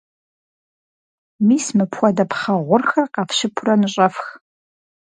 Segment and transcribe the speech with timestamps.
[1.47, 4.25] Мис мыпхуэдэ пхъэ гъурхэр къэфщыпурэ ныщӀэфх.